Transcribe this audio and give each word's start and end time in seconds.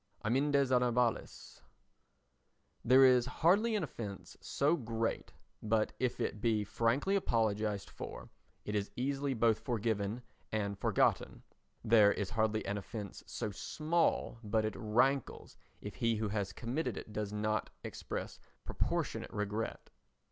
Amendes 0.23 0.71
Honorables 0.71 1.61
There 2.83 3.05
is 3.05 3.27
hardly 3.43 3.75
an 3.75 3.83
offence 3.83 4.35
so 4.41 4.75
great 4.75 5.31
but 5.61 5.93
if 5.99 6.19
it 6.19 6.41
be 6.41 6.63
frankly 6.63 7.15
apologised 7.15 7.87
for 7.87 8.31
it 8.65 8.73
is 8.73 8.89
easily 8.95 9.35
both 9.35 9.59
forgiven 9.59 10.23
and 10.51 10.75
forgotten. 10.75 11.43
There 11.83 12.11
is 12.11 12.31
hardly 12.31 12.65
an 12.65 12.79
offence 12.79 13.21
so 13.27 13.51
small 13.51 14.39
but 14.43 14.65
it 14.65 14.73
rankles 14.75 15.55
if 15.81 15.93
he 15.97 16.15
who 16.15 16.29
has 16.29 16.51
committed 16.51 16.97
it 16.97 17.13
does 17.13 17.31
not 17.31 17.69
express 17.83 18.39
proportionate 18.65 19.29
regret. 19.31 19.91